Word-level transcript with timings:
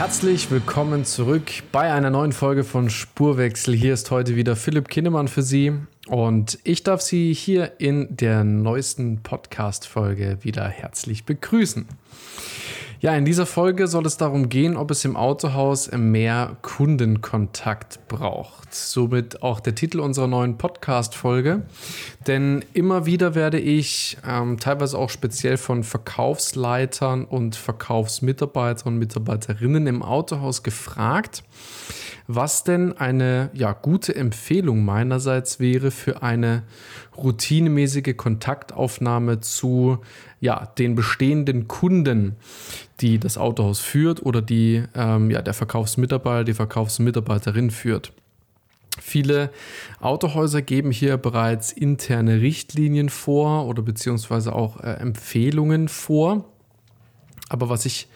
Herzlich 0.00 0.50
willkommen 0.50 1.04
zurück 1.04 1.52
bei 1.72 1.92
einer 1.92 2.08
neuen 2.08 2.32
Folge 2.32 2.64
von 2.64 2.88
Spurwechsel. 2.88 3.74
Hier 3.74 3.92
ist 3.92 4.10
heute 4.10 4.34
wieder 4.34 4.56
Philipp 4.56 4.88
Kinnemann 4.88 5.28
für 5.28 5.42
Sie 5.42 5.74
und 6.08 6.58
ich 6.64 6.82
darf 6.84 7.02
Sie 7.02 7.34
hier 7.34 7.72
in 7.76 8.16
der 8.16 8.42
neuesten 8.42 9.18
Podcast-Folge 9.22 10.38
wieder 10.40 10.66
herzlich 10.66 11.26
begrüßen. 11.26 11.86
Ja, 13.02 13.14
in 13.14 13.24
dieser 13.24 13.46
Folge 13.46 13.88
soll 13.88 14.04
es 14.04 14.18
darum 14.18 14.50
gehen, 14.50 14.76
ob 14.76 14.90
es 14.90 15.06
im 15.06 15.16
Autohaus 15.16 15.90
mehr 15.90 16.58
Kundenkontakt 16.60 18.06
braucht. 18.08 18.74
Somit 18.74 19.42
auch 19.42 19.60
der 19.60 19.74
Titel 19.74 20.00
unserer 20.00 20.26
neuen 20.26 20.58
Podcast-Folge. 20.58 21.62
Denn 22.26 22.62
immer 22.74 23.06
wieder 23.06 23.34
werde 23.34 23.58
ich 23.58 24.18
ähm, 24.28 24.58
teilweise 24.58 24.98
auch 24.98 25.08
speziell 25.08 25.56
von 25.56 25.82
Verkaufsleitern 25.82 27.24
und 27.24 27.56
Verkaufsmitarbeitern 27.56 28.92
und 28.92 28.98
Mitarbeiterinnen 28.98 29.86
im 29.86 30.02
Autohaus 30.02 30.62
gefragt, 30.62 31.42
was 32.34 32.62
denn 32.62 32.96
eine 32.96 33.50
ja, 33.54 33.72
gute 33.72 34.14
Empfehlung 34.14 34.84
meinerseits 34.84 35.58
wäre 35.58 35.90
für 35.90 36.22
eine 36.22 36.62
routinemäßige 37.16 38.16
Kontaktaufnahme 38.16 39.40
zu 39.40 39.98
ja, 40.40 40.66
den 40.78 40.94
bestehenden 40.94 41.66
Kunden, 41.66 42.36
die 43.00 43.18
das 43.18 43.36
Autohaus 43.36 43.80
führt 43.80 44.24
oder 44.24 44.42
die 44.42 44.84
ähm, 44.94 45.30
ja, 45.30 45.42
der 45.42 45.54
Verkaufsmitarbeiter, 45.54 46.44
die 46.44 46.54
Verkaufsmitarbeiterin 46.54 47.70
führt. 47.70 48.12
Viele 49.00 49.50
Autohäuser 50.00 50.62
geben 50.62 50.92
hier 50.92 51.16
bereits 51.16 51.72
interne 51.72 52.40
Richtlinien 52.40 53.08
vor 53.08 53.66
oder 53.66 53.82
beziehungsweise 53.82 54.54
auch 54.54 54.80
äh, 54.80 54.92
Empfehlungen 54.92 55.88
vor. 55.88 56.44
Aber 57.48 57.68
was 57.68 57.86
ich 57.86 58.08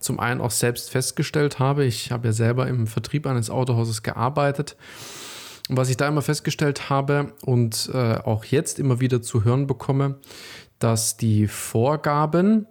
zum 0.00 0.20
einen 0.20 0.40
auch 0.40 0.50
selbst 0.50 0.90
festgestellt 0.90 1.58
habe. 1.58 1.84
Ich 1.84 2.12
habe 2.12 2.28
ja 2.28 2.32
selber 2.32 2.66
im 2.66 2.86
Vertrieb 2.86 3.26
eines 3.26 3.50
Autohauses 3.50 4.02
gearbeitet. 4.02 4.76
Und 5.68 5.76
was 5.76 5.90
ich 5.90 5.96
da 5.96 6.08
immer 6.08 6.22
festgestellt 6.22 6.88
habe 6.88 7.32
und 7.44 7.90
äh, 7.92 8.16
auch 8.16 8.44
jetzt 8.44 8.78
immer 8.78 9.00
wieder 9.00 9.20
zu 9.20 9.44
hören 9.44 9.66
bekomme, 9.66 10.18
dass 10.78 11.16
die 11.16 11.46
Vorgaben, 11.46 12.66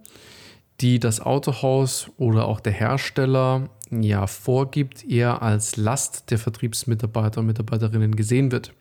die 0.82 1.00
das 1.00 1.20
Autohaus 1.20 2.10
oder 2.18 2.48
auch 2.48 2.60
der 2.60 2.74
Hersteller 2.74 3.70
ja 3.92 4.28
vorgibt, 4.28 5.06
eher 5.06 5.42
als 5.42 5.78
Last 5.78 6.32
der 6.32 6.40
Vertriebsmitarbeiter 6.40 7.42
und 7.42 7.48
Mitarbeiterinnen 7.48 8.16
gesehen 8.16 8.52
wird. 8.52 8.74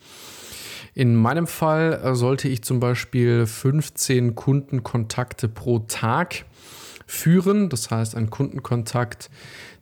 In 0.94 1.14
meinem 1.14 1.46
Fall 1.46 2.00
äh, 2.02 2.14
sollte 2.14 2.48
ich 2.48 2.62
zum 2.62 2.80
Beispiel 2.80 3.46
15 3.46 4.34
Kundenkontakte 4.34 5.46
pro 5.48 5.80
Tag 5.80 6.46
führen. 7.06 7.68
Das 7.68 7.90
heißt, 7.90 8.14
ein 8.14 8.30
Kundenkontakt, 8.30 9.30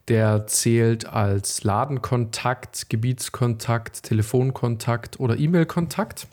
der 0.08 0.46
zählt 0.46 1.06
als 1.06 1.64
Ladenkontakt, 1.64 2.90
Gebietskontakt, 2.90 4.02
Telefonkontakt 4.02 5.18
oder 5.18 5.38
E-Mail-Kontakt. 5.38 6.28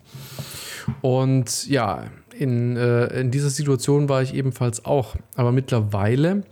Und 1.02 1.67
ja, 1.67 2.06
in, 2.38 2.75
äh, 2.75 3.08
in 3.19 3.31
dieser 3.31 3.50
Situation 3.50 4.09
war 4.09 4.22
ich 4.22 4.34
ebenfalls 4.34 4.84
auch. 4.86 5.16
Aber 5.35 5.51
mittlerweile 5.51 6.44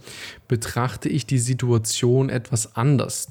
betrachte 0.48 1.10
ich 1.10 1.26
die 1.26 1.40
Situation 1.40 2.30
etwas 2.30 2.76
anders. 2.76 3.28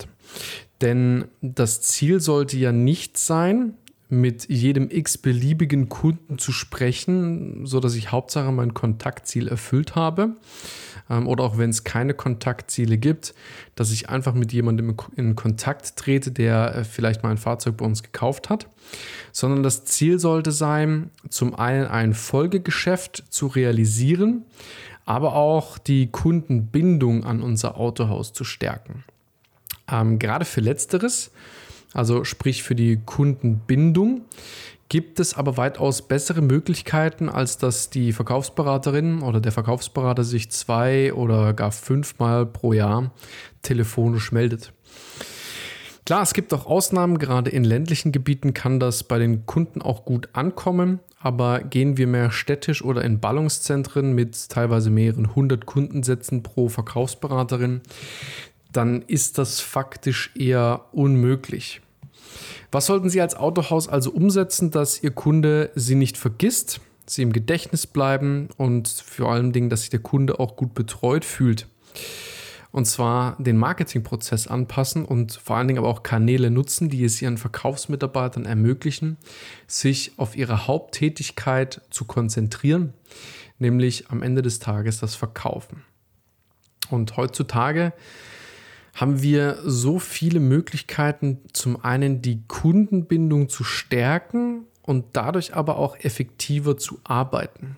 Denn 0.81 1.27
das 1.41 1.81
Ziel 1.83 2.21
sollte 2.21 2.57
ja 2.57 2.73
nicht 2.73 3.19
sein, 3.19 3.75
mit 4.09 4.49
jedem 4.49 4.91
x-beliebigen 4.91 5.89
Kunden 5.89 6.39
zu 6.39 6.53
sprechen, 6.53 7.67
sodass 7.67 7.95
ich 7.95 8.11
Hauptsache 8.11 8.51
mein 8.53 8.73
Kontaktziel 8.73 9.49
erfüllt 9.49 9.95
habe, 9.95 10.37
ähm, 11.11 11.27
oder 11.27 11.45
auch 11.45 11.59
wenn 11.59 11.71
es 11.71 11.85
keine 11.85 12.15
Kontaktziele 12.15 12.99
gibt, 12.99 13.35
dass 13.75 13.91
ich 13.91 14.09
einfach 14.09 14.35
mit 14.35 14.53
jemandem 14.53 14.95
in 15.17 15.37
Kontakt 15.37 15.97
trete, 15.97 16.31
der 16.31 16.75
äh, 16.75 16.85
vielleicht 16.85 17.23
mal 17.23 17.31
ein 17.31 17.39
Fahrzeug 17.39 17.77
bei 17.77 17.85
uns 17.85 18.03
gekauft 18.03 18.49
hat, 18.49 18.69
sondern 19.33 19.63
das 19.63 19.85
Ziel 19.85 20.19
sollte 20.19 20.53
sein, 20.53 21.11
zum 21.29 21.55
einen 21.55 21.87
ein 21.87 22.15
Folgegeschäft 22.15 23.25
zu 23.29 23.47
realisieren, 23.47 24.45
aber 25.05 25.35
auch 25.35 25.79
die 25.79 26.11
Kundenbindung 26.11 27.25
an 27.25 27.43
unser 27.43 27.77
Autohaus 27.79 28.33
zu 28.33 28.45
stärken. 28.45 29.05
Ähm, 29.91 30.19
gerade 30.19 30.45
für 30.45 30.61
letzteres, 30.61 31.31
also 31.93 32.25
sprich 32.25 32.63
für 32.63 32.75
die 32.75 33.01
Kundenbindung, 33.05 34.23
gibt 34.89 35.21
es 35.21 35.35
aber 35.35 35.57
weitaus 35.57 36.03
bessere 36.03 36.41
Möglichkeiten, 36.41 37.29
als 37.29 37.59
dass 37.59 37.91
die 37.91 38.13
Verkaufsberaterin 38.13 39.23
oder 39.23 39.41
der 39.41 39.53
Verkaufsberater 39.53 40.25
sich 40.25 40.51
zwei 40.51 41.13
oder 41.13 41.53
gar 41.53 41.73
fünfmal 41.73 42.47
pro 42.47 42.73
Jahr 42.73 43.13
telefonisch 43.63 44.33
meldet. 44.33 44.73
Klar, 46.07 46.23
es 46.23 46.33
gibt 46.33 46.55
auch 46.55 46.65
Ausnahmen, 46.65 47.19
gerade 47.19 47.51
in 47.51 47.65
ländlichen 47.65 48.13
Gebieten 48.13 48.55
kann 48.55 48.81
das 48.81 49.05
bei 49.05 49.19
den 49.19 49.45
Kunden 49.45 49.83
auch 49.83 50.07
gut 50.07 50.31
ankommen, 50.33 51.01
aber 51.21 51.61
gehen 51.61 51.99
wir 51.99 52.07
mehr 52.07 52.31
städtisch 52.31 52.83
oder 52.83 53.05
in 53.05 53.21
Ballungszentren 53.21 54.15
mit 54.15 54.49
teilweise 54.49 54.89
mehreren 54.89 55.35
hundert 55.35 55.67
Kundensätzen 55.67 56.43
pro 56.43 56.71
Verkaufsberaterin, 56.71 57.83
dann 58.73 59.03
ist 59.03 59.39
das 59.39 59.61
faktisch 59.61 60.31
eher 60.35 60.85
unmöglich. 60.93 61.81
Was 62.71 62.87
sollten 62.87 63.09
Sie 63.09 63.21
als 63.21 63.35
Autohaus 63.35 63.89
also 63.89 64.11
umsetzen, 64.11 64.71
dass 64.71 65.03
Ihr 65.03 65.11
Kunde 65.11 65.71
Sie 65.75 65.95
nicht 65.95 66.17
vergisst, 66.17 66.81
Sie 67.07 67.23
im 67.23 67.33
Gedächtnis 67.33 67.87
bleiben 67.87 68.49
und 68.59 68.89
vor 68.89 69.33
allen 69.33 69.53
Dingen, 69.53 69.71
dass 69.71 69.81
sich 69.81 69.91
der 69.91 70.01
Kunde 70.01 70.39
auch 70.39 70.57
gut 70.57 70.75
betreut 70.75 71.25
fühlt? 71.25 71.67
Und 72.71 72.85
zwar 72.85 73.37
den 73.39 73.57
Marketingprozess 73.57 74.47
anpassen 74.47 75.07
und 75.07 75.33
vor 75.33 75.57
allen 75.57 75.69
Dingen 75.69 75.79
aber 75.79 75.89
auch 75.89 76.03
Kanäle 76.03 76.51
nutzen, 76.51 76.91
die 76.91 77.03
es 77.03 77.23
ihren 77.23 77.39
Verkaufsmitarbeitern 77.39 78.45
ermöglichen, 78.45 79.17
sich 79.67 80.13
auf 80.19 80.37
ihre 80.37 80.67
Haupttätigkeit 80.67 81.81
zu 81.89 82.05
konzentrieren, 82.05 82.93
nämlich 83.59 84.11
am 84.11 84.23
Ende 84.23 84.43
des 84.43 84.59
Tages 84.59 85.01
das 85.01 85.15
Verkaufen. 85.15 85.83
Und 86.91 87.17
heutzutage 87.17 87.95
haben 88.99 89.23
wir 89.23 89.59
so 89.65 90.01
viele 90.01 90.41
Möglichkeiten, 90.41 91.39
zum 91.53 91.83
einen 91.85 92.21
die 92.21 92.43
Kundenbindung 92.49 93.49
zu 93.49 93.63
stärken 93.63 94.65
und 94.83 95.05
dadurch 95.13 95.55
aber 95.55 95.77
auch 95.77 95.97
effektiver 96.01 96.77
zu 96.77 96.99
arbeiten. 97.05 97.77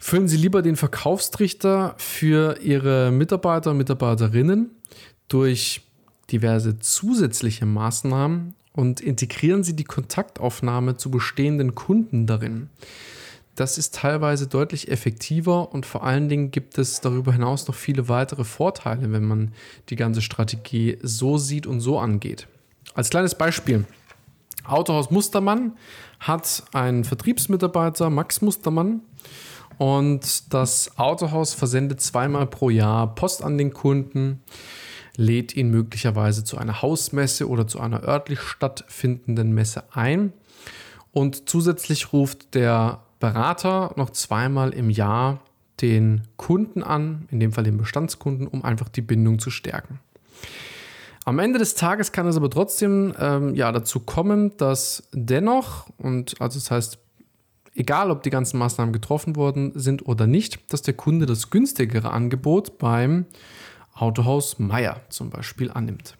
Führen 0.00 0.26
Sie 0.26 0.36
lieber 0.36 0.62
den 0.62 0.74
Verkaufstrichter 0.74 1.94
für 1.96 2.58
Ihre 2.60 3.12
Mitarbeiter 3.12 3.70
und 3.70 3.78
Mitarbeiterinnen 3.78 4.70
durch 5.28 5.82
diverse 6.32 6.80
zusätzliche 6.80 7.64
Maßnahmen 7.64 8.56
und 8.72 9.00
integrieren 9.00 9.62
Sie 9.62 9.76
die 9.76 9.84
Kontaktaufnahme 9.84 10.96
zu 10.96 11.10
bestehenden 11.10 11.76
Kunden 11.76 12.26
darin. 12.26 12.68
Das 13.54 13.78
ist 13.78 13.94
teilweise 13.94 14.48
deutlich 14.48 14.90
effektiver 14.90 15.72
und 15.72 15.86
vor 15.86 16.02
allen 16.02 16.28
Dingen 16.28 16.50
gibt 16.50 16.76
es 16.76 17.00
darüber 17.00 17.32
hinaus 17.32 17.68
noch 17.68 17.74
viele 17.74 18.08
weitere 18.08 18.44
Vorteile, 18.44 19.12
wenn 19.12 19.24
man 19.24 19.52
die 19.90 19.96
ganze 19.96 20.22
Strategie 20.22 20.98
so 21.02 21.38
sieht 21.38 21.66
und 21.66 21.80
so 21.80 21.98
angeht. 21.98 22.48
Als 22.94 23.10
kleines 23.10 23.36
Beispiel. 23.36 23.84
Autohaus 24.64 25.10
Mustermann 25.10 25.76
hat 26.20 26.64
einen 26.72 27.04
Vertriebsmitarbeiter, 27.04 28.10
Max 28.10 28.40
Mustermann, 28.40 29.02
und 29.78 30.54
das 30.54 30.98
Autohaus 30.98 31.54
versendet 31.54 32.00
zweimal 32.00 32.46
pro 32.46 32.70
Jahr 32.70 33.14
Post 33.14 33.42
an 33.42 33.58
den 33.58 33.72
Kunden, 33.72 34.42
lädt 35.16 35.56
ihn 35.56 35.70
möglicherweise 35.70 36.44
zu 36.44 36.58
einer 36.58 36.82
Hausmesse 36.82 37.48
oder 37.48 37.66
zu 37.66 37.80
einer 37.80 38.02
örtlich 38.02 38.40
stattfindenden 38.40 39.52
Messe 39.52 39.84
ein. 39.92 40.32
Und 41.12 41.48
zusätzlich 41.48 42.12
ruft 42.12 42.54
der 42.54 43.03
Berater 43.32 43.92
noch 43.96 44.10
zweimal 44.10 44.74
im 44.74 44.90
Jahr 44.90 45.40
den 45.80 46.28
Kunden 46.36 46.82
an, 46.82 47.26
in 47.30 47.40
dem 47.40 47.52
Fall 47.52 47.64
den 47.64 47.78
Bestandskunden, 47.78 48.46
um 48.46 48.62
einfach 48.62 48.90
die 48.90 49.00
Bindung 49.00 49.38
zu 49.38 49.48
stärken. 49.48 49.98
Am 51.24 51.38
Ende 51.38 51.58
des 51.58 51.74
Tages 51.74 52.12
kann 52.12 52.26
es 52.26 52.36
aber 52.36 52.50
trotzdem 52.50 53.14
ähm, 53.18 53.54
ja, 53.54 53.72
dazu 53.72 54.00
kommen, 54.00 54.54
dass 54.58 55.08
dennoch, 55.12 55.86
und 55.96 56.38
also 56.38 56.58
das 56.58 56.70
heißt, 56.70 56.98
egal 57.74 58.10
ob 58.10 58.22
die 58.22 58.30
ganzen 58.30 58.58
Maßnahmen 58.58 58.92
getroffen 58.92 59.36
worden 59.36 59.72
sind 59.74 60.06
oder 60.06 60.26
nicht, 60.26 60.70
dass 60.70 60.82
der 60.82 60.92
Kunde 60.92 61.24
das 61.24 61.48
günstigere 61.48 62.10
Angebot 62.10 62.76
beim 62.76 63.24
Autohaus 63.94 64.58
Meier 64.58 65.00
zum 65.08 65.30
Beispiel 65.30 65.70
annimmt. 65.70 66.18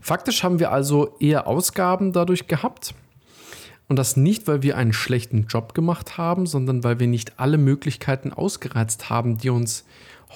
Faktisch 0.00 0.42
haben 0.42 0.58
wir 0.58 0.72
also 0.72 1.18
eher 1.18 1.46
Ausgaben 1.46 2.12
dadurch 2.12 2.46
gehabt. 2.46 2.94
Und 3.88 3.96
das 3.96 4.16
nicht, 4.16 4.46
weil 4.46 4.62
wir 4.62 4.76
einen 4.76 4.92
schlechten 4.92 5.46
Job 5.48 5.74
gemacht 5.74 6.16
haben, 6.16 6.46
sondern 6.46 6.82
weil 6.84 6.98
wir 6.98 7.06
nicht 7.06 7.38
alle 7.38 7.58
Möglichkeiten 7.58 8.32
ausgereizt 8.32 9.10
haben, 9.10 9.38
die 9.38 9.50
uns 9.50 9.84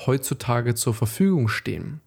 heutzutage 0.06 0.74
zur 0.74 0.94
Verfügung 0.94 1.48
stehen. 1.48 2.00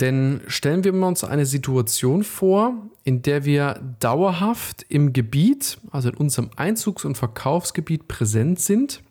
Denn 0.00 0.40
stellen 0.48 0.82
wir 0.82 0.92
uns 0.92 1.22
eine 1.22 1.46
Situation 1.46 2.24
vor, 2.24 2.74
in 3.04 3.22
der 3.22 3.44
wir 3.44 3.80
dauerhaft 4.00 4.84
im 4.88 5.12
Gebiet, 5.12 5.78
also 5.92 6.08
in 6.08 6.16
unserem 6.16 6.50
Einzugs- 6.56 7.04
und 7.04 7.16
Verkaufsgebiet 7.16 8.08
präsent 8.08 8.58
sind 8.58 9.02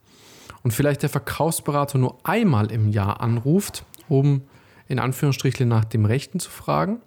und 0.61 0.71
vielleicht 0.71 1.01
der 1.01 1.09
Verkaufsberater 1.09 1.97
nur 1.97 2.17
einmal 2.23 2.69
im 2.69 2.89
Jahr 2.89 3.21
anruft, 3.21 3.85
um 4.09 4.41
in 4.89 4.99
Anführungsstrichen 4.99 5.67
nach 5.69 5.85
dem 5.85 6.03
Rechten 6.03 6.39
zu 6.39 6.49
fragen 6.49 6.99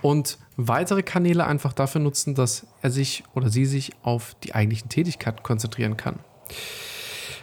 und 0.00 0.38
weitere 0.58 1.04
Kanäle 1.04 1.46
einfach 1.46 1.72
dafür 1.72 2.00
nutzen, 2.00 2.34
dass 2.34 2.66
er 2.82 2.90
sich 2.90 3.22
oder 3.34 3.48
sie 3.48 3.64
sich 3.64 3.92
auf 4.02 4.34
die 4.42 4.54
eigentlichen 4.54 4.88
Tätigkeiten 4.88 5.42
konzentrieren 5.42 5.96
kann. 5.96 6.18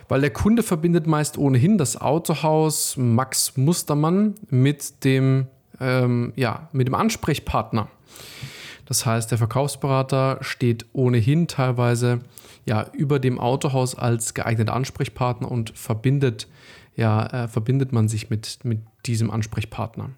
Weil 0.10 0.22
der 0.22 0.32
Kunde 0.32 0.62
verbindet 0.62 1.08
meist 1.08 1.38
ohnehin 1.38 1.78
das 1.78 2.00
Autohaus 2.00 2.98
Max 2.98 3.56
Mustermann 3.58 4.36
mit 4.50 5.04
dem, 5.06 5.48
ähm, 5.80 6.34
ja, 6.36 6.68
mit 6.74 6.88
dem 6.88 6.94
Ansprechpartner. 6.94 7.88
Das 8.86 9.06
heißt, 9.06 9.32
der 9.32 9.38
Verkaufsberater 9.38 10.38
steht 10.42 10.86
ohnehin 10.92 11.48
teilweise 11.48 12.20
ja, 12.66 12.86
über 12.94 13.20
dem 13.20 13.40
Autohaus 13.40 13.96
als 13.96 14.34
geeigneter 14.34 14.74
Ansprechpartner 14.74 15.50
und 15.50 15.72
verbindet, 15.78 16.48
ja, 16.96 17.26
äh, 17.28 17.48
verbindet 17.48 17.94
man 17.94 18.10
sich 18.10 18.30
mit, 18.30 18.60
mit 18.64 18.82
diesem 19.06 19.32
Ansprechpartner. 19.32 20.10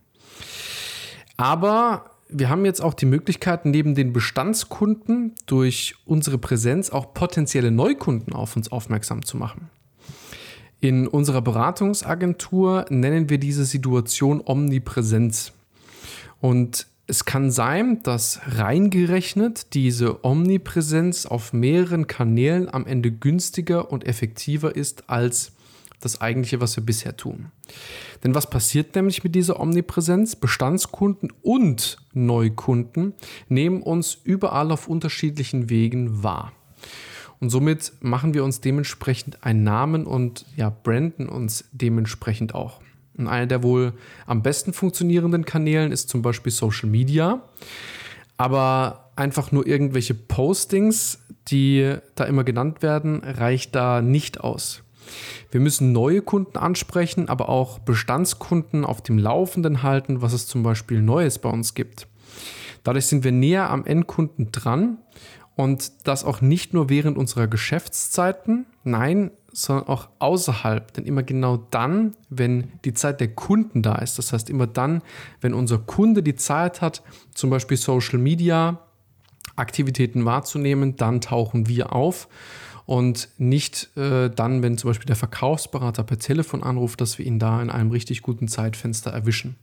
Aber 1.38 2.17
wir 2.30 2.50
haben 2.50 2.66
jetzt 2.66 2.82
auch 2.82 2.94
die 2.94 3.06
Möglichkeit, 3.06 3.66
neben 3.66 3.96
den 3.96 4.14
Bestandskunden 4.14 5.34
durch 5.46 5.96
unsere 6.06 6.38
Präsenz 6.38 6.90
auch 6.90 7.14
potenzielle 7.14 7.72
Neukunden 7.72 8.34
auf 8.34 8.56
uns 8.56 8.72
aufmerksam 8.72 9.24
zu 9.24 9.38
machen. 9.38 9.70
In 10.80 11.08
unserer 11.08 11.42
Beratungsagentur 11.42 12.86
nennen 12.90 13.30
wir 13.30 13.40
diese 13.40 13.66
Situation 13.66 14.42
Omnipräsenz. 14.46 15.54
Und 16.40 16.88
es 17.08 17.26
kann 17.26 17.50
sein, 17.50 18.04
dass 18.04 18.42
reingerechnet 18.46 19.74
diese 19.74 20.24
Omnipräsenz 20.24 21.26
auf 21.26 21.54
mehreren 21.54 22.06
Kanälen 22.06 22.72
am 22.72 22.86
Ende 22.86 23.12
günstiger 23.12 23.92
und 23.92 24.06
effektiver 24.06 24.76
ist 24.76 25.10
als 25.10 25.54
das 26.00 26.22
eigentliche, 26.22 26.62
was 26.62 26.76
wir 26.76 26.86
bisher 26.86 27.18
tun. 27.18 27.52
Denn 28.24 28.36
was 28.36 28.50
passiert 28.50 28.96
nämlich 28.96 29.24
mit 29.24 29.36
dieser 29.36 29.60
Omnipräsenz? 29.60 30.36
Bestandskunden 30.36 31.32
und 31.42 31.98
Neukunden 32.14 33.14
nehmen 33.50 33.82
uns 33.82 34.18
überall 34.24 34.72
auf 34.72 34.88
unterschiedlichen 34.88 35.70
Wegen 35.70 36.24
wahr. 36.24 36.52
Und 37.40 37.50
somit 37.50 37.94
machen 38.00 38.34
wir 38.34 38.44
uns 38.44 38.62
dementsprechend 38.62 39.44
einen 39.44 39.64
Namen 39.64 40.06
und 40.06 40.46
ja, 40.56 40.70
branden 40.70 41.30
uns 41.30 41.66
dementsprechend 41.72 42.56
auch. 42.56 42.82
Und 43.16 43.28
einer 43.28 43.48
der 43.48 43.64
wohl 43.64 43.94
am 44.26 44.44
besten 44.44 44.74
funktionierenden 44.74 45.46
Kanälen 45.46 45.92
ist 45.92 46.10
zum 46.10 46.22
Beispiel 46.22 46.52
Social 46.52 46.90
Media. 46.90 47.42
Aber 48.38 49.12
einfach 49.16 49.52
nur 49.52 49.66
irgendwelche 49.66 50.14
Postings, 50.14 51.20
die 51.48 51.96
da 52.16 52.26
immer 52.26 52.44
genannt 52.44 52.82
werden, 52.84 53.24
reicht 53.24 53.74
da 53.74 54.02
nicht 54.02 54.40
aus. 54.40 54.84
Wir 55.52 55.60
müssen 55.60 55.92
neue 55.92 56.22
Kunden 56.22 56.58
ansprechen, 56.58 57.30
aber 57.30 57.50
auch 57.50 57.80
Bestandskunden 57.80 58.86
auf 58.86 59.02
dem 59.02 59.18
Laufenden 59.18 59.84
halten, 59.84 60.22
was 60.22 60.34
es 60.34 60.48
zum 60.48 60.64
Beispiel 60.64 61.02
Neues 61.02 61.40
bei 61.40 61.50
uns 61.50 61.74
gibt. 61.74 62.08
Dadurch 62.84 63.08
sind 63.08 63.24
wir 63.24 63.32
näher 63.32 63.70
am 63.70 63.86
Endkunden 63.86 64.52
dran 64.52 64.98
und 65.56 66.08
das 66.08 66.24
auch 66.24 66.42
nicht 66.42 66.74
nur 66.74 66.90
während 66.90 67.18
unserer 67.18 67.48
Geschäftszeiten, 67.48 68.66
nein, 68.84 69.32
sondern 69.52 69.88
auch 69.88 70.08
außerhalb. 70.20 70.94
Denn 70.94 71.06
immer 71.06 71.24
genau 71.24 71.58
dann, 71.72 72.16
wenn 72.30 72.72
die 72.86 72.94
Zeit 72.94 73.20
der 73.20 73.30
Kunden 73.30 73.82
da 73.82 73.96
ist, 73.96 74.20
das 74.20 74.32
heißt 74.32 74.50
immer 74.52 74.68
dann, 74.68 75.02
wenn 75.42 75.56
unser 75.56 75.80
Kunde 75.80 76.22
die 76.22 76.36
Zeit 76.36 76.82
hat, 76.82 77.02
zum 77.34 77.50
Beispiel 77.50 77.76
Social 77.76 78.20
Media 78.20 78.80
Aktivitäten 79.56 80.26
wahrzunehmen, 80.26 80.96
dann 80.96 81.22
tauchen 81.22 81.68
wir 81.68 81.92
auf 81.94 82.28
und 82.88 83.28
nicht 83.38 83.96
äh, 83.98 84.30
dann, 84.30 84.64
wenn 84.64 84.78
zum 84.78 84.90
Beispiel 84.90 85.06
der 85.06 85.18
Verkaufsberater 85.18 86.04
per 86.04 86.18
Telefon 86.18 86.64
anruft, 86.64 87.02
dass 87.02 87.20
wir 87.20 87.26
ihn 87.26 87.38
da 87.38 87.62
in 87.62 87.70
einem 87.70 87.92
richtig 87.92 88.22
guten 88.22 88.48
Zeitfenster 88.48 89.12
erwischen. 89.12 89.58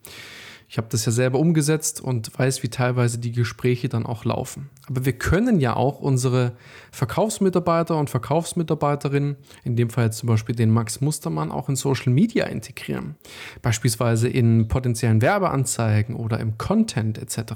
Ich 0.69 0.77
habe 0.77 0.89
das 0.91 1.07
ja 1.07 1.13
selber 1.13 1.39
umgesetzt 1.39 2.03
und 2.03 2.39
weiß, 2.39 2.63
wie 2.63 2.69
teilweise 2.69 3.19
die 3.19 3.33
Gespräche 3.33 3.89
dann 3.89 4.05
auch 4.05 4.25
laufen. 4.25 4.69
Aber 4.89 5.07
wir 5.07 5.15
können 5.15 5.59
ja 5.59 5.75
auch 5.75 6.01
unsere 6.01 6.53
Verkaufsmitarbeiter 6.91 7.97
und 7.97 8.11
Verkaufsmitarbeiterinnen, 8.11 9.37
in 9.63 9.77
dem 9.77 9.89
Fall 9.89 10.07
jetzt 10.07 10.19
zum 10.19 10.27
Beispiel 10.27 10.55
den 10.55 10.71
Max 10.71 11.01
Mustermann, 11.01 11.51
auch 11.51 11.71
in 11.71 11.77
Social 11.77 12.13
Media 12.13 12.45
integrieren. 12.47 13.15
Beispielsweise 13.63 14.29
in 14.29 14.69
potenziellen 14.69 15.23
Werbeanzeigen 15.23 16.15
oder 16.15 16.41
im 16.41 16.59
Content 16.59 17.17
etc. 17.19 17.53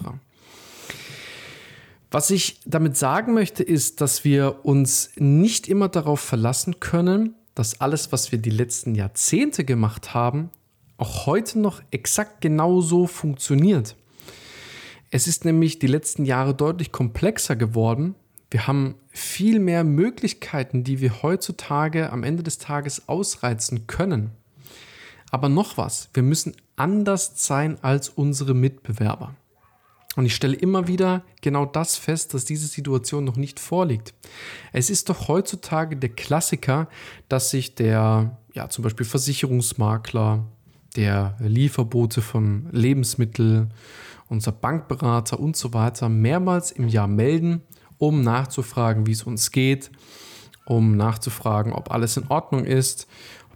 Was 2.10 2.30
ich 2.30 2.60
damit 2.64 2.96
sagen 2.96 3.34
möchte, 3.34 3.62
ist, 3.62 4.00
dass 4.00 4.24
wir 4.24 4.64
uns 4.64 5.10
nicht 5.16 5.68
immer 5.68 5.88
darauf 5.88 6.20
verlassen 6.20 6.80
können, 6.80 7.34
dass 7.54 7.80
alles, 7.80 8.12
was 8.12 8.32
wir 8.32 8.38
die 8.38 8.50
letzten 8.50 8.94
Jahrzehnte 8.94 9.64
gemacht 9.64 10.14
haben, 10.14 10.50
auch 10.96 11.26
heute 11.26 11.58
noch 11.58 11.82
exakt 11.90 12.40
genauso 12.40 13.06
funktioniert. 13.06 13.94
Es 15.10 15.26
ist 15.26 15.44
nämlich 15.44 15.78
die 15.78 15.86
letzten 15.86 16.24
Jahre 16.24 16.54
deutlich 16.54 16.92
komplexer 16.92 17.56
geworden. 17.56 18.14
Wir 18.50 18.66
haben 18.66 18.94
viel 19.08 19.58
mehr 19.58 19.84
Möglichkeiten, 19.84 20.84
die 20.84 21.00
wir 21.00 21.22
heutzutage 21.22 22.10
am 22.10 22.22
Ende 22.22 22.42
des 22.42 22.58
Tages 22.58 23.08
ausreizen 23.08 23.86
können. 23.86 24.30
Aber 25.30 25.48
noch 25.48 25.76
was, 25.76 26.08
wir 26.14 26.22
müssen 26.22 26.54
anders 26.76 27.32
sein 27.36 27.76
als 27.82 28.08
unsere 28.08 28.54
Mitbewerber. 28.54 29.34
Und 30.18 30.26
ich 30.26 30.34
stelle 30.34 30.56
immer 30.56 30.88
wieder 30.88 31.22
genau 31.42 31.64
das 31.64 31.94
fest, 31.96 32.34
dass 32.34 32.44
diese 32.44 32.66
Situation 32.66 33.22
noch 33.22 33.36
nicht 33.36 33.60
vorliegt. 33.60 34.14
Es 34.72 34.90
ist 34.90 35.08
doch 35.08 35.28
heutzutage 35.28 35.96
der 35.96 36.08
Klassiker, 36.08 36.88
dass 37.28 37.50
sich 37.50 37.76
der, 37.76 38.36
ja, 38.52 38.68
zum 38.68 38.82
Beispiel 38.82 39.06
Versicherungsmakler, 39.06 40.44
der 40.96 41.36
Lieferbote 41.38 42.20
von 42.20 42.68
Lebensmitteln, 42.72 43.72
unser 44.26 44.50
Bankberater 44.50 45.38
und 45.38 45.56
so 45.56 45.72
weiter 45.72 46.08
mehrmals 46.08 46.72
im 46.72 46.88
Jahr 46.88 47.06
melden, 47.06 47.62
um 47.98 48.20
nachzufragen, 48.20 49.06
wie 49.06 49.12
es 49.12 49.22
uns 49.22 49.52
geht, 49.52 49.92
um 50.64 50.96
nachzufragen, 50.96 51.72
ob 51.72 51.92
alles 51.92 52.16
in 52.16 52.26
Ordnung 52.26 52.64
ist, 52.64 53.06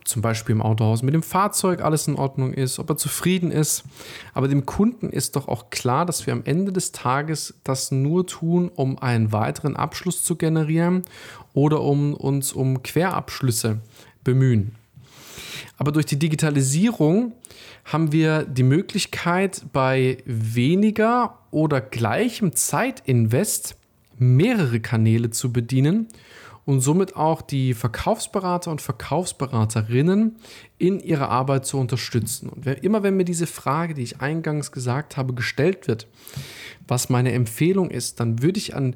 zum 0.05 0.23
Beispiel 0.23 0.55
im 0.55 0.63
Autohaus 0.63 1.03
mit 1.03 1.15
dem 1.15 1.23
Fahrzeug 1.23 1.83
alles 1.83 2.09
in 2.09 2.17
Ordnung 2.17 2.53
ist, 2.53 2.79
ob 2.79 2.91
er 2.91 2.97
zufrieden 2.97 3.51
ist. 3.51 3.85
Aber 4.35 4.49
dem 4.49 4.67
Kunden 4.67 5.11
ist 5.11 5.37
doch 5.37 5.49
auch 5.49 5.71
klar, 5.71 6.07
dass 6.07 6.27
wir 6.27 6.33
am 6.33 6.45
Ende 6.45 6.73
des 6.73 6.93
Tages 6.93 7.55
das 7.65 7.91
nur 7.91 8.27
tun, 8.27 8.71
um 8.75 8.99
einen 8.99 9.33
weiteren 9.33 9.77
Abschluss 9.77 10.25
zu 10.25 10.37
generieren 10.37 11.03
oder 11.55 11.81
um 11.81 12.15
uns 12.15 12.53
um 12.53 12.83
Querabschlüsse 12.83 13.81
bemühen. 14.25 14.75
Aber 15.79 15.93
durch 15.93 16.07
die 16.07 16.19
Digitalisierung 16.19 17.33
haben 17.85 18.13
wir 18.13 18.45
die 18.45 18.63
Möglichkeit, 18.63 19.63
bei 19.73 20.19
weniger 20.25 21.39
oder 21.51 21.81
gleichem 21.81 22.55
Zeitinvest 22.55 23.77
mehrere 24.19 24.81
Kanäle 24.81 25.31
zu 25.31 25.53
bedienen 25.53 26.09
und 26.65 26.81
somit 26.81 27.17
auch 27.17 27.43
die 27.43 27.75
Verkaufsberater 27.75 28.71
und 28.71 28.81
Verkaufsberaterinnen 28.81 30.37
in 30.79 31.01
ihrer 31.01 31.29
Arbeit 31.29 31.67
zu 31.67 31.79
unterstützen. 31.79 32.49
Und 32.49 32.67
immer 32.67 33.03
wenn 33.03 33.17
mir 33.17 33.25
diese 33.25 33.47
Frage, 33.47 33.95
die 33.95 34.03
ich 34.03 34.21
eingangs 34.21 34.71
gesagt 34.71 35.17
habe, 35.17 35.35
gestellt 35.35 35.89
wird, 35.89 36.07
was 36.87 37.09
meine 37.09 37.33
Empfehlung 37.33 37.91
ist, 37.91 38.21
dann 38.21 38.43
würde 38.43 38.59
ich 38.59 38.75
an, 38.75 38.95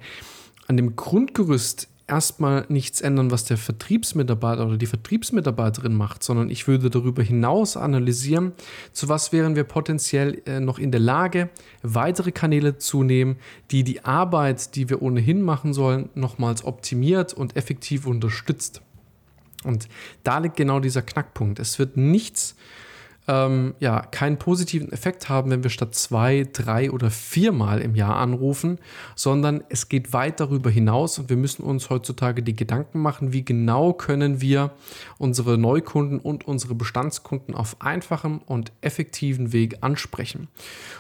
an 0.69 0.77
dem 0.77 0.97
Grundgerüst 0.97 1.89
erstmal 2.09 2.65
nichts 2.69 3.01
ändern, 3.01 3.31
was 3.31 3.45
der 3.45 3.57
Vertriebsmitarbeiter 3.57 4.67
oder 4.67 4.77
die 4.77 4.87
Vertriebsmitarbeiterin 4.87 5.95
macht, 5.95 6.23
sondern 6.23 6.51
ich 6.51 6.69
würde 6.69 6.89
darüber 6.89 7.23
hinaus 7.23 7.77
analysieren, 7.77 8.53
zu 8.93 9.09
was 9.09 9.33
wären 9.33 9.57
wir 9.57 9.65
potenziell 9.65 10.43
äh, 10.47 10.61
noch 10.61 10.79
in 10.79 10.93
der 10.93 11.01
Lage, 11.01 11.51
weitere 11.83 12.33
Kanäle 12.33 12.79
zu 12.79 13.03
nehmen, 13.03 13.37
die 13.71 13.83
die 13.83 14.05
Arbeit, 14.05 14.77
die 14.77 14.89
wir 14.89 15.03
ohnehin 15.03 15.43
machen 15.43 15.75
sollen, 15.75 16.09
nochmals 16.15 16.65
optimiert 16.65 17.33
und 17.33 17.57
effektiv 17.57 18.07
unterstützt. 18.07 18.83
Und 19.65 19.89
da 20.23 20.39
liegt 20.39 20.57
genau 20.57 20.79
dieser 20.79 21.03
Knackpunkt. 21.03 21.59
Es 21.59 21.79
wird 21.79 21.97
nichts 21.97 22.55
ähm, 23.29 23.75
ja 23.81 24.01
keinen 24.01 24.39
positiven 24.39 24.93
Effekt 24.93 25.29
haben, 25.29 25.51
wenn 25.51 25.63
wir 25.63 25.71
statt 25.71 25.95
zwei, 25.95 26.47
drei 26.53 26.91
oder 26.91 27.11
viermal 27.11 27.81
im 27.81 27.95
Jahr 27.95 28.17
anrufen, 28.17 28.79
sondern 29.15 29.65
es 29.69 29.89
geht 29.89 30.13
weit 30.13 30.41
darüber 30.41 30.71
hinaus 30.71 31.19
und 31.19 31.29
wir 31.29 31.37
müssen 31.37 31.63
uns 31.63 31.91
heutzutage 31.91 32.43
die 32.43 32.55
Gedanken 32.55 33.01
machen, 33.01 33.33
wie 33.33 33.45
genau 33.45 33.93
können 33.93 34.41
wir 34.41 34.73
unsere 35.19 35.59
Neukunden 35.59 36.19
und 36.21 36.47
unsere 36.47 36.75
Bestandskunden 36.75 37.55
auf 37.55 37.81
einfachem 37.81 38.39
und 38.39 38.73
effektiven 38.81 39.53
Weg 39.53 39.79
ansprechen. 39.81 40.49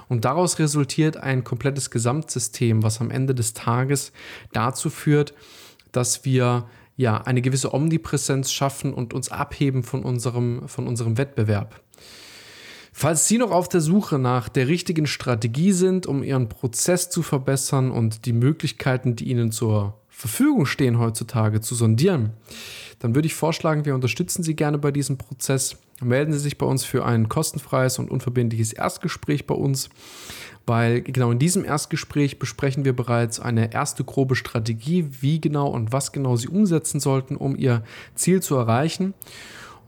Und 0.08 0.24
daraus 0.24 0.58
resultiert 0.58 1.16
ein 1.16 1.44
komplettes 1.44 1.90
Gesamtsystem, 1.90 2.82
was 2.82 3.00
am 3.00 3.10
Ende 3.10 3.34
des 3.34 3.54
Tages 3.54 4.12
dazu 4.52 4.90
führt, 4.90 5.34
dass 5.92 6.24
wir 6.24 6.66
ja, 6.96 7.18
eine 7.18 7.42
gewisse 7.42 7.74
Omnipräsenz 7.74 8.50
schaffen 8.50 8.94
und 8.94 9.12
uns 9.12 9.30
abheben 9.30 9.82
von 9.82 10.02
unserem, 10.02 10.66
von 10.66 10.86
unserem 10.86 11.18
Wettbewerb. 11.18 11.80
Falls 12.98 13.28
Sie 13.28 13.36
noch 13.36 13.50
auf 13.50 13.68
der 13.68 13.82
Suche 13.82 14.18
nach 14.18 14.48
der 14.48 14.68
richtigen 14.68 15.06
Strategie 15.06 15.72
sind, 15.72 16.06
um 16.06 16.22
Ihren 16.22 16.48
Prozess 16.48 17.10
zu 17.10 17.20
verbessern 17.20 17.90
und 17.90 18.24
die 18.24 18.32
Möglichkeiten, 18.32 19.16
die 19.16 19.28
Ihnen 19.28 19.52
zur 19.52 20.00
Verfügung 20.08 20.64
stehen 20.64 20.98
heutzutage, 20.98 21.60
zu 21.60 21.74
sondieren, 21.74 22.30
dann 23.00 23.14
würde 23.14 23.26
ich 23.26 23.34
vorschlagen, 23.34 23.84
wir 23.84 23.94
unterstützen 23.94 24.42
Sie 24.42 24.56
gerne 24.56 24.78
bei 24.78 24.92
diesem 24.92 25.18
Prozess. 25.18 25.76
Melden 26.00 26.32
Sie 26.32 26.38
sich 26.38 26.56
bei 26.56 26.64
uns 26.64 26.84
für 26.84 27.04
ein 27.04 27.28
kostenfreies 27.28 27.98
und 27.98 28.10
unverbindliches 28.10 28.72
Erstgespräch 28.72 29.46
bei 29.46 29.54
uns 29.54 29.90
weil 30.68 31.00
genau 31.00 31.30
in 31.30 31.38
diesem 31.38 31.64
Erstgespräch 31.64 32.40
besprechen 32.40 32.84
wir 32.84 32.94
bereits 32.94 33.38
eine 33.38 33.72
erste 33.72 34.02
grobe 34.02 34.34
Strategie, 34.34 35.06
wie 35.20 35.40
genau 35.40 35.68
und 35.68 35.92
was 35.92 36.10
genau 36.10 36.34
Sie 36.34 36.48
umsetzen 36.48 36.98
sollten, 36.98 37.36
um 37.36 37.54
Ihr 37.56 37.84
Ziel 38.16 38.42
zu 38.42 38.56
erreichen. 38.56 39.14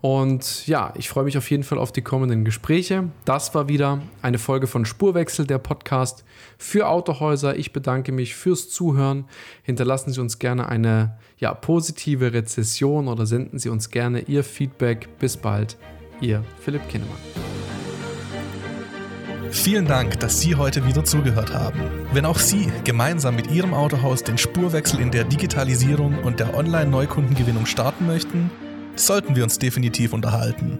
Und 0.00 0.66
ja, 0.68 0.92
ich 0.96 1.08
freue 1.08 1.24
mich 1.24 1.36
auf 1.36 1.50
jeden 1.50 1.64
Fall 1.64 1.78
auf 1.78 1.90
die 1.90 2.02
kommenden 2.02 2.44
Gespräche. 2.44 3.08
Das 3.24 3.54
war 3.54 3.68
wieder 3.68 4.00
eine 4.22 4.38
Folge 4.38 4.68
von 4.68 4.84
Spurwechsel, 4.84 5.46
der 5.46 5.58
Podcast 5.58 6.24
für 6.56 6.88
Autohäuser. 6.88 7.56
Ich 7.56 7.72
bedanke 7.72 8.12
mich 8.12 8.36
fürs 8.36 8.70
Zuhören. 8.70 9.24
Hinterlassen 9.62 10.12
Sie 10.12 10.20
uns 10.20 10.38
gerne 10.38 10.68
eine 10.68 11.18
ja, 11.38 11.52
positive 11.52 12.32
Rezession 12.32 13.08
oder 13.08 13.26
senden 13.26 13.58
Sie 13.58 13.70
uns 13.70 13.90
gerne 13.90 14.20
Ihr 14.20 14.44
Feedback. 14.44 15.08
Bis 15.18 15.36
bald, 15.36 15.76
Ihr 16.20 16.44
Philipp 16.60 16.88
Kinnemann. 16.88 17.18
Vielen 19.50 19.86
Dank, 19.86 20.20
dass 20.20 20.40
Sie 20.40 20.54
heute 20.54 20.86
wieder 20.86 21.04
zugehört 21.04 21.54
haben. 21.54 21.80
Wenn 22.12 22.26
auch 22.26 22.38
Sie 22.38 22.70
gemeinsam 22.84 23.34
mit 23.34 23.50
Ihrem 23.50 23.74
Autohaus 23.74 24.22
den 24.22 24.38
Spurwechsel 24.38 25.00
in 25.00 25.10
der 25.10 25.24
Digitalisierung 25.24 26.18
und 26.22 26.38
der 26.38 26.54
Online-Neukundengewinnung 26.54 27.66
starten 27.66 28.06
möchten, 28.06 28.50
sollten 29.06 29.36
wir 29.36 29.44
uns 29.44 29.58
definitiv 29.58 30.12
unterhalten. 30.12 30.78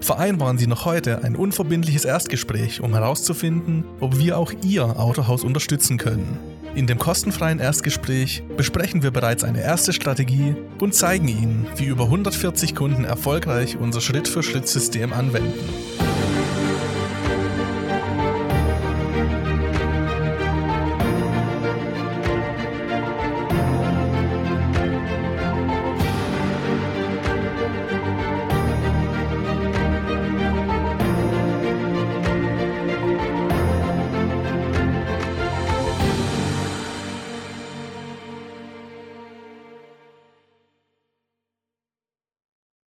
Vereinbaren 0.00 0.58
Sie 0.58 0.66
noch 0.66 0.84
heute 0.84 1.22
ein 1.22 1.36
unverbindliches 1.36 2.04
Erstgespräch, 2.04 2.80
um 2.80 2.92
herauszufinden, 2.92 3.84
ob 4.00 4.18
wir 4.18 4.36
auch 4.36 4.52
Ihr 4.64 4.98
Autohaus 4.98 5.44
unterstützen 5.44 5.96
können. 5.96 6.38
In 6.74 6.86
dem 6.86 6.98
kostenfreien 6.98 7.60
Erstgespräch 7.60 8.42
besprechen 8.56 9.02
wir 9.02 9.12
bereits 9.12 9.44
eine 9.44 9.62
erste 9.62 9.92
Strategie 9.92 10.56
und 10.80 10.94
zeigen 10.94 11.28
Ihnen, 11.28 11.66
wie 11.76 11.84
über 11.84 12.04
140 12.04 12.74
Kunden 12.74 13.04
erfolgreich 13.04 13.76
unser 13.78 14.00
Schritt-für-Schritt-System 14.00 15.12
anwenden. 15.12 16.11